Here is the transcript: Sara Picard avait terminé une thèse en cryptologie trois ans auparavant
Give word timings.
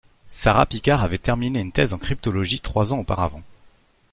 Sara 0.27 0.65
Picard 0.65 1.03
avait 1.03 1.19
terminé 1.19 1.59
une 1.59 1.71
thèse 1.71 1.93
en 1.93 1.99
cryptologie 1.99 2.59
trois 2.59 2.91
ans 2.91 2.97
auparavant 2.97 3.43